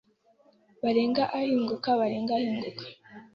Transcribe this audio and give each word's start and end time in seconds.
barenga 0.83 1.23
ahinguka, 1.37 1.89
barenga 1.99 2.31
ahinguka. 2.37 2.83